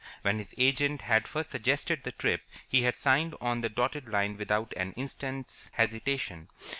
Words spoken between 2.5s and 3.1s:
he had